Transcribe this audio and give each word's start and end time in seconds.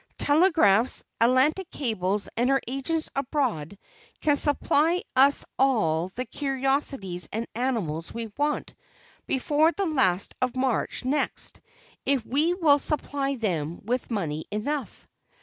Telegraphs, 0.17 1.03
Atlantic 1.19 1.69
cables 1.69 2.27
and 2.35 2.49
our 2.49 2.59
agents 2.67 3.11
abroad, 3.15 3.77
can 4.19 4.35
supply 4.35 5.03
us 5.15 5.45
all 5.59 6.07
the 6.15 6.25
curiosities 6.25 7.29
and 7.31 7.45
animals 7.53 8.11
we 8.11 8.31
want, 8.35 8.73
before 9.27 9.71
the 9.71 9.85
last 9.85 10.33
of 10.41 10.55
March 10.55 11.05
next, 11.05 11.61
if 12.03 12.25
we 12.25 12.55
will 12.55 12.79
supply 12.79 13.35
them 13.35 13.81
with 13.85 14.09
money 14.09 14.45
enough." 14.49 15.07